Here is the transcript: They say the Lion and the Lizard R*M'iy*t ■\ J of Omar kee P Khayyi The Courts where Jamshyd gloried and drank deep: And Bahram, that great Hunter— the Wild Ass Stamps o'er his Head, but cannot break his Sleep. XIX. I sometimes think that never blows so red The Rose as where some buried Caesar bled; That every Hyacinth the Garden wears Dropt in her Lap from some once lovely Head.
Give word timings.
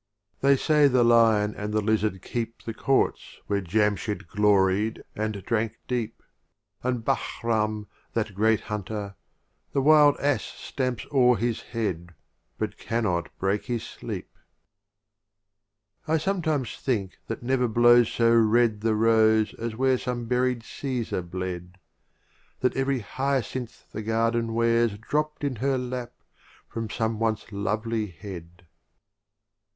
They 0.39 0.57
say 0.57 0.87
the 0.87 1.03
Lion 1.03 1.53
and 1.53 1.71
the 1.75 1.79
Lizard 1.79 2.13
R*M'iy*t 2.13 2.27
■\ 2.27 2.31
J 2.33 2.37
of 2.41 2.43
Omar 2.43 2.45
kee 2.45 2.45
P 2.45 2.51
Khayyi 2.57 2.65
The 2.65 2.73
Courts 2.73 3.37
where 3.45 3.61
Jamshyd 3.61 4.27
gloried 4.29 5.03
and 5.15 5.45
drank 5.45 5.73
deep: 5.87 6.23
And 6.81 7.05
Bahram, 7.05 7.85
that 8.13 8.33
great 8.33 8.61
Hunter— 8.61 9.13
the 9.73 9.81
Wild 9.83 10.17
Ass 10.17 10.41
Stamps 10.43 11.05
o'er 11.11 11.37
his 11.37 11.61
Head, 11.61 12.15
but 12.57 12.79
cannot 12.79 13.29
break 13.37 13.65
his 13.65 13.83
Sleep. 13.83 14.27
XIX. 16.07 16.09
I 16.09 16.17
sometimes 16.17 16.77
think 16.77 17.19
that 17.27 17.43
never 17.43 17.67
blows 17.67 18.09
so 18.11 18.33
red 18.33 18.81
The 18.81 18.95
Rose 18.95 19.53
as 19.53 19.75
where 19.75 19.99
some 19.99 20.25
buried 20.25 20.63
Caesar 20.63 21.21
bled; 21.21 21.77
That 22.61 22.75
every 22.75 23.01
Hyacinth 23.01 23.85
the 23.91 24.01
Garden 24.01 24.55
wears 24.55 24.97
Dropt 24.97 25.43
in 25.43 25.57
her 25.57 25.77
Lap 25.77 26.13
from 26.67 26.89
some 26.89 27.19
once 27.19 27.51
lovely 27.51 28.07
Head. 28.07 28.65